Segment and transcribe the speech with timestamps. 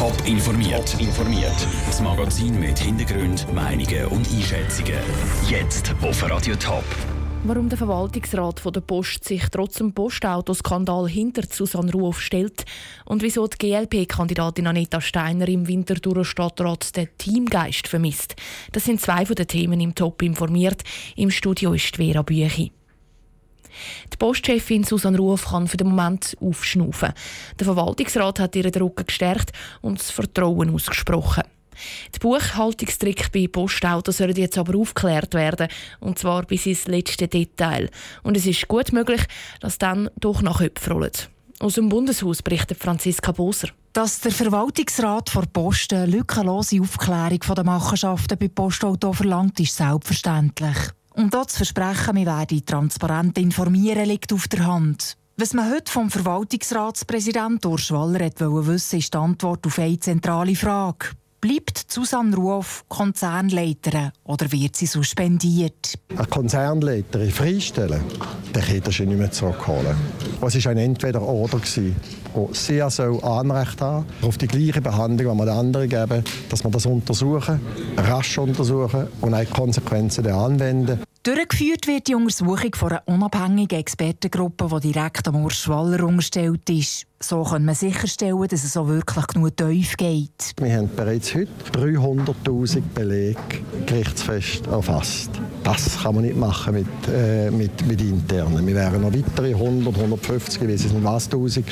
[0.00, 0.98] Top informiert.
[0.98, 1.66] informiert.
[1.84, 4.98] Das Magazin mit Hintergrund, Meinungen und Einschätzungen.
[5.46, 6.84] Jetzt auf Radio Top.
[7.44, 12.64] Warum der Verwaltungsrat von der Post sich trotz dem Postautoskandal hinter Susanne Ruoff stellt
[13.04, 18.36] und wieso die GLP-Kandidatin Anita Steiner im Winterthurer Stadtrat den Teamgeist vermisst.
[18.72, 20.82] Das sind zwei von den Themen im Top informiert.
[21.14, 22.72] Im Studio ist Vera Büchi.
[24.12, 27.12] Die Postchefin Susanne Ruf kann für den Moment aufschnaufen.
[27.58, 31.44] Der Verwaltungsrat hat ihren Druck gestärkt und das Vertrauen ausgesprochen.
[32.14, 35.68] Die Buchhaltungstrick bei Postautos sollen jetzt aber aufgeklärt werden,
[36.00, 37.90] und zwar bis ins letzte Detail.
[38.22, 39.22] Und es ist gut möglich,
[39.60, 41.10] dass dann doch nach Köpfe rollen.
[41.58, 43.68] Aus dem Bundeshaus berichtet Franziska Boser.
[43.92, 50.76] Dass der Verwaltungsrat vor Post eine lückenlose Aufklärung der Machenschaften bei Postauto verlangt, ist selbstverständlich.
[51.14, 55.16] Und dort zu versprechen, wir werden transparent informieren, liegt auf der Hand.
[55.36, 58.30] Was man heute vom Verwaltungsratspräsident Urs Waller
[58.66, 61.06] wissen ist die Antwort auf eine zentrale Frage.
[61.40, 65.94] Bleibt Susanne Ruoff Konzernleiterin oder wird sie suspendiert?
[66.14, 68.02] Eine Konzernleiterin freistellen,
[68.54, 69.96] den kann sie nicht mehr zurückholen.
[70.42, 71.60] Es war ein Entweder-Oder.
[71.64, 71.94] Sie
[72.88, 76.86] soll Anrecht haben auf die gleiche Behandlung, die wir den anderen geben, dass wir das
[76.86, 77.60] untersuchen,
[77.96, 81.00] rasch untersuchen und auch Konsequenzen anwenden.
[81.22, 87.04] Durchgeführt wird die Untersuchung von einer unabhängigen Expertengruppe, die direkt am Urs Schwaller unterstellt ist.
[87.22, 90.54] So kann man sicherstellen, dass es auch wirklich genug tief geht.
[90.58, 93.36] Wir haben bereits heute 300'000 Belege
[93.84, 95.30] gerichtsfest erfasst.
[95.62, 98.66] Das kann man nicht machen mit, äh, mit, mit internen.
[98.66, 101.66] Wir werden noch weitere 100, 150, wie sind was 1000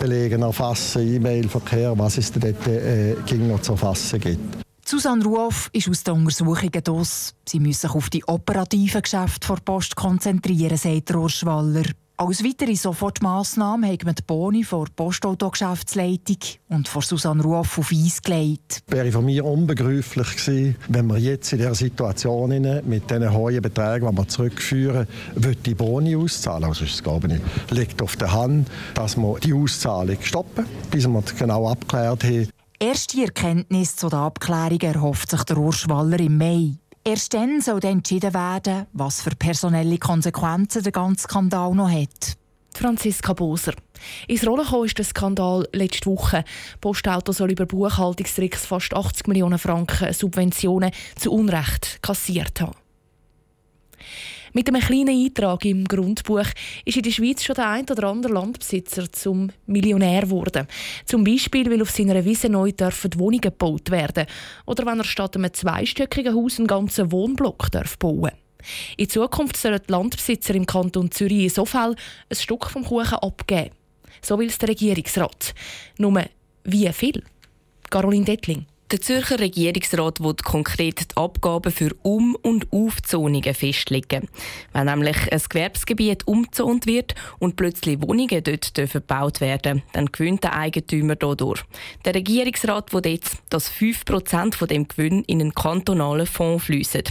[0.00, 4.67] Belege erfassen, E-Mail-Verkehr, was es dort äh, noch zu erfassen gibt.
[4.90, 7.34] Susanne Ruoff ist aus den Untersuchungen aus.
[7.46, 11.84] Sie müssen sich auf die operativen Geschäfte der Post konzentrieren, sagt Urs Waller.
[12.16, 16.38] Als weitere Sofortmaßnahme haben wir die Boni vor Postauto-Geschäftsleitung
[16.70, 18.82] und vor Susanne Ruoff auf Eis gelegt.
[18.86, 22.48] Wäre von mir unbegreiflich gewesen, wenn wir jetzt in dieser Situation
[22.86, 25.06] mit diesen hohen Beträgen, die wir zurückführen,
[25.66, 26.64] die Boni auszahlen.
[26.64, 31.22] Also es glaube ich, liegt auf der Hand, dass wir die Auszahlung stoppen, bis wir
[31.38, 32.48] genau abgeklärt haben.
[32.80, 36.74] Erste Erkenntnis zu der Abklärung erhofft sich der Urs Waller im Mai.
[37.02, 42.36] Erst dann soll dann entschieden werden, was für personelle Konsequenzen der ganze Skandal noch hat.
[42.76, 43.74] Franziska Boser.
[44.28, 46.44] Ins Rollen kam ist der Skandal letzte Woche.
[46.80, 52.76] Postauto soll über Buchhaltungstricks fast 80 Millionen Franken Subventionen zu Unrecht kassiert haben.
[54.52, 56.46] Mit einem kleinen Eintrag im Grundbuch
[56.84, 60.66] ist in der Schweiz schon der ein oder andere Landbesitzer zum Millionär geworden.
[61.04, 64.26] Zum Beispiel, weil auf seiner Wiese neu dürfen Wohnungen gebaut werden
[64.66, 68.32] oder wenn er statt einem zweistöckigen Haus einen ganzen Wohnblock darf bauen
[68.96, 71.94] In Zukunft sollen die Landbesitzer im Kanton Zürich in so Fall
[72.30, 73.70] ein Stück vom Kuchen abgeben.
[74.22, 75.54] So will es der Regierungsrat.
[75.98, 76.24] Nur
[76.64, 77.22] wie viel?
[77.90, 78.66] Caroline Dettling.
[78.90, 84.28] Der Zürcher Regierungsrat will konkret die Abgaben für Um- und Aufzonungen festlegen.
[84.72, 90.56] Wenn nämlich ein Gewerbsgebiet umgezont wird und plötzlich Wohnungen dort gebaut werden dann gewinnt der
[90.56, 91.64] Eigentümer dadurch.
[92.06, 97.02] Der Regierungsrat will jetzt, dass 5% von dem Gewinn in einen kantonalen Fonds fließen.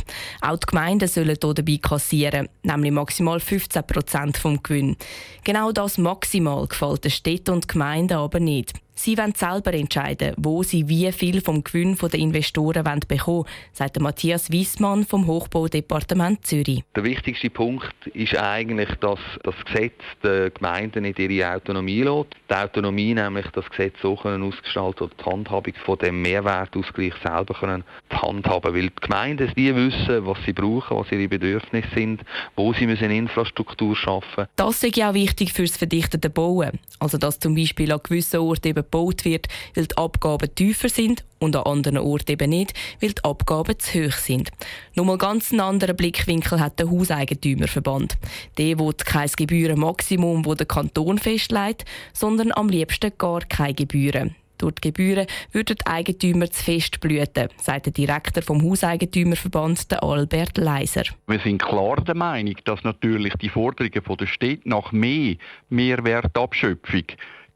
[0.42, 4.98] Auch die Gemeinden sollen dabei kassieren, nämlich maximal 15% vom Gewinn.
[5.44, 8.74] Genau das maximal gefällt den Städten und Gemeinden aber nicht.
[9.00, 14.00] Sie wollen selber entscheiden, wo sie wie viel vom Gewinn der Investoren bekommen wollen, sagt
[14.00, 16.84] Matthias Wiesmann vom Hochbaudepartement Zürich.
[16.96, 22.30] Der wichtigste Punkt ist eigentlich, dass das Gesetz den Gemeinden nicht ihre Autonomie lässt.
[22.50, 27.54] Die Autonomie, nämlich das Gesetz so können ausgestalten oder die Handhabung von dem Mehrwertausgleich selber
[27.54, 32.22] können handhaben, weil die Gemeinden die wissen, was sie brauchen, was ihre Bedürfnisse sind,
[32.56, 34.48] wo sie müssen Infrastruktur schaffen.
[34.56, 38.40] Das ist ja auch wichtig für das verdichtete Bauen, also dass zum Beispiel an gewissen
[38.40, 42.74] Orten eben gebaut wird, weil die Abgaben tiefer sind und an anderen Orten eben nicht,
[43.02, 44.52] weil die Abgaben zu hoch sind.
[44.96, 48.18] Nochmal ganz einen anderen Blickwinkel hat der Hauseigentümerverband.
[48.58, 54.36] Der will kein Gebührenmaximum, das der Kanton festlegt, sondern am liebsten gar keine Gebühren.
[54.58, 60.58] Durch die Gebühren würden die Eigentümer zu fest blüten, sagt der Direktor vom Hauseigentümerverband, Albert
[60.58, 61.04] Leiser.
[61.28, 65.36] Wir sind klar der Meinung, dass natürlich die Forderungen der Städte nach mehr
[65.70, 67.04] Mehrwertabschöpfung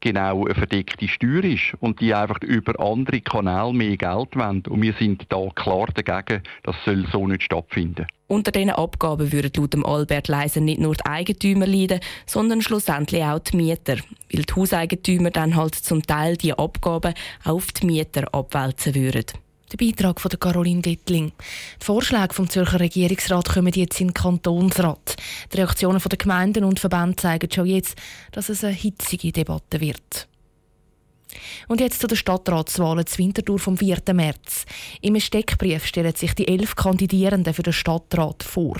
[0.02, 4.62] genau eine verdeckte Steuer ist und die einfach über andere Kanäle mehr Geld wollen.
[4.68, 8.06] Und wir sind da klar dagegen, das soll so nicht stattfinden.
[8.26, 13.38] Unter diesen Abgaben würden laut Albert Leiser nicht nur die Eigentümer leiden, sondern schlussendlich auch
[13.38, 13.96] die Mieter,
[14.32, 17.14] weil die Hauseigentümer dann halt zum Teil die Abgaben
[17.44, 19.41] auf die Mieter abwälzen würden.
[19.72, 21.32] Der Beitrag von Caroline Dittling.
[21.80, 25.16] Die Vorschläge vom Zürcher Regierungsrat kommen jetzt in den Kantonsrat.
[25.50, 27.96] Die Reaktionen der Gemeinden und Verbände zeigen schon jetzt,
[28.32, 30.28] dass es eine hitzige Debatte wird.
[31.68, 34.02] Und jetzt zu den Stadtratswahlen zu Winterthur vom 4.
[34.12, 34.66] März.
[35.00, 38.76] Im Steckbrief stellen sich die elf Kandidierenden für den Stadtrat vor.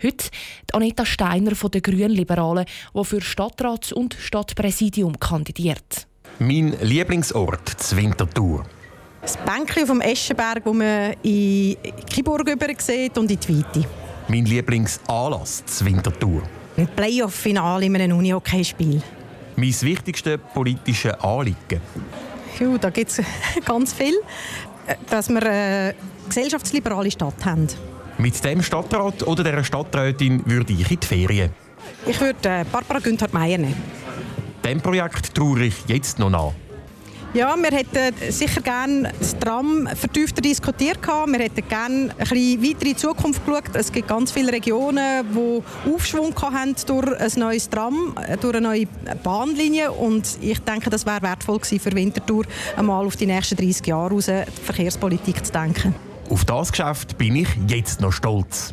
[0.00, 0.28] Heute
[0.72, 6.06] Anita Steiner von den Grünliberalen, die für Stadtrats- und Stadtpräsidium kandidiert.
[6.38, 8.64] Mein Lieblingsort Winterthur.
[9.26, 11.76] Das Bänkchen vom Eschenberg, wo man in
[12.08, 12.48] Kiburg
[12.80, 13.84] sieht und in die Weite.
[14.28, 16.42] Mein Lieblingsanlass zu Winterthur.
[16.76, 19.02] Ein Playoff-Finale in einem Unihockey-Spiel.
[19.56, 21.80] Mein wichtigstes politisches Anliegen?
[22.60, 23.20] Ja, da gibt es
[23.64, 24.14] ganz viel.
[25.10, 25.96] Dass wir eine
[26.28, 27.66] gesellschaftsliberale Stadt haben.
[28.18, 31.50] Mit dem Stadtrat oder der Stadträtin würde ich in die Ferien.
[32.06, 33.82] Ich würde äh, Barbara Günther Meier nehmen.
[34.64, 36.52] Dem Projekt traue ich jetzt noch nach.
[37.36, 41.00] Ja, wir hätten sicher gerne das Tram vertiefter diskutiert.
[41.06, 43.64] Wir hätten gerne ein bisschen weiter in die Zukunft geschaut.
[43.74, 48.86] Es gibt ganz viele Regionen, die Aufschwung haben durch ein neues Tram, durch eine neue
[49.22, 49.92] Bahnlinie.
[49.92, 54.14] Und ich denke, das wäre wertvoll gewesen für Winterthur, einmal auf die nächsten 30 Jahre
[54.14, 55.94] raus die Verkehrspolitik zu denken.
[56.30, 58.72] Auf das Geschäft bin ich jetzt noch stolz.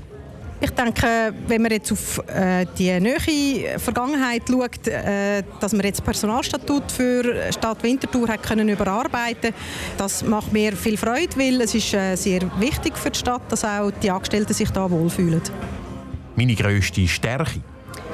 [0.63, 5.99] Ich denke, wenn man jetzt auf äh, die nähere Vergangenheit schaut, äh, dass man jetzt
[5.99, 9.53] das Personalstatut für Stadt Winterthur hat können überarbeiten,
[9.97, 13.65] das macht mir viel Freude, weil es ist äh, sehr wichtig für die Stadt, dass
[13.65, 15.41] auch die Angestellten sich da wohlfühlen.
[16.37, 17.59] Meine grösste Stärke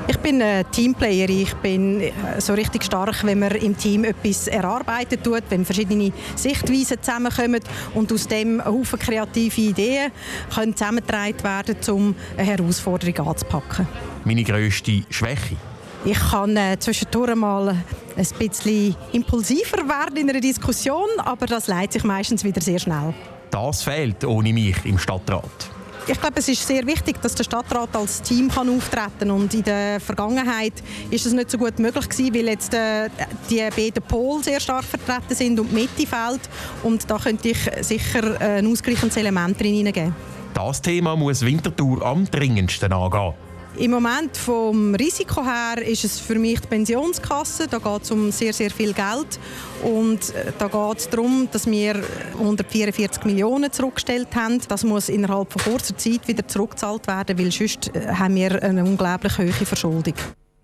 [0.10, 1.30] ich bin ein Teamplayer.
[1.30, 6.12] Ich bin äh, so richtig stark, wenn man im Team etwas erarbeitet tut, wenn verschiedene
[6.36, 7.62] Sichtweisen zusammenkommen
[7.94, 10.12] und aus dem Haufen kreative Ideen
[10.54, 13.88] können zusammengetragen werden, um eine Herausforderung anzupacken.
[14.26, 15.58] Meine grösste Schwäche?
[16.06, 21.94] Ich kann äh, zwischendurch mal ein bisschen impulsiver werden in einer Diskussion, aber das leitet
[21.94, 23.14] sich meistens wieder sehr schnell.
[23.52, 25.70] Das fehlt ohne mich im Stadtrat
[26.10, 29.32] ich glaube, es ist sehr wichtig, dass der Stadtrat als Team kann auftreten kann.
[29.32, 30.74] Und in der Vergangenheit
[31.12, 33.10] ist das nicht so gut möglich gewesen, weil jetzt äh,
[33.50, 36.42] die beiden Pole sehr stark vertreten sind und die Mitte fehlt.
[36.84, 40.16] Und da könnte ich sicher ein ausgleichendes Element drin hineingeben.
[40.54, 43.49] Das Thema muss Winterthur am dringendsten angehen.
[43.78, 47.68] Im Moment vom Risiko her ist es für mich die Pensionskasse.
[47.68, 49.40] Da geht es um sehr, sehr viel Geld.
[49.84, 52.02] Und äh, da geht es darum, dass wir
[52.34, 54.60] 144 Millionen zurückgestellt haben.
[54.68, 58.84] Das muss innerhalb von kurzer Zeit wieder zurückgezahlt werden, weil sonst äh, haben wir eine
[58.84, 60.16] unglaublich hohe Verschuldung.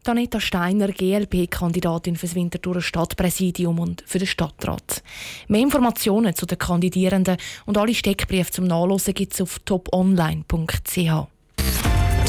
[0.07, 5.01] Anita Steiner, GLP-Kandidatin für das Winterthurer Stadtpräsidium und für den Stadtrat.
[5.47, 11.34] Mehr Informationen zu den Kandidierenden und alle Steckbriefe zum Nachlesen gibt es auf toponline.ch.